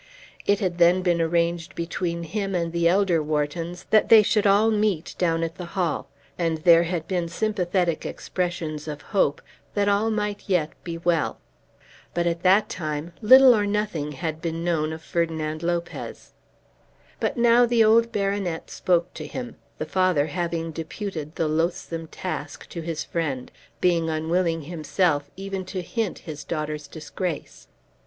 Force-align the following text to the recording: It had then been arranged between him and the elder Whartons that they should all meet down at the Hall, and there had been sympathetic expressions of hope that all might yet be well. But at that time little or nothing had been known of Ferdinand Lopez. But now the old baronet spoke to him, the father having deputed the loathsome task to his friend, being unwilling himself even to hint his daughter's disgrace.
It 0.47 0.61
had 0.61 0.79
then 0.79 1.03
been 1.03 1.21
arranged 1.21 1.75
between 1.75 2.23
him 2.23 2.55
and 2.55 2.73
the 2.73 2.87
elder 2.87 3.21
Whartons 3.21 3.85
that 3.91 4.09
they 4.09 4.23
should 4.23 4.47
all 4.47 4.71
meet 4.71 5.13
down 5.19 5.43
at 5.43 5.57
the 5.57 5.75
Hall, 5.77 6.09
and 6.39 6.57
there 6.57 6.81
had 6.85 7.07
been 7.07 7.29
sympathetic 7.29 8.03
expressions 8.03 8.87
of 8.87 9.03
hope 9.03 9.43
that 9.75 9.87
all 9.87 10.09
might 10.09 10.49
yet 10.49 10.71
be 10.83 10.97
well. 10.97 11.37
But 12.15 12.25
at 12.25 12.41
that 12.41 12.67
time 12.67 13.13
little 13.21 13.53
or 13.55 13.67
nothing 13.67 14.13
had 14.13 14.41
been 14.41 14.63
known 14.63 14.91
of 14.91 15.03
Ferdinand 15.03 15.61
Lopez. 15.61 16.33
But 17.19 17.37
now 17.37 17.67
the 17.67 17.83
old 17.83 18.11
baronet 18.11 18.71
spoke 18.71 19.13
to 19.13 19.27
him, 19.27 19.55
the 19.77 19.85
father 19.85 20.25
having 20.25 20.71
deputed 20.71 21.35
the 21.35 21.47
loathsome 21.47 22.07
task 22.07 22.67
to 22.69 22.81
his 22.81 23.03
friend, 23.03 23.51
being 23.79 24.09
unwilling 24.09 24.63
himself 24.63 25.29
even 25.37 25.63
to 25.65 25.83
hint 25.83 26.17
his 26.25 26.43
daughter's 26.43 26.87
disgrace. 26.87 27.67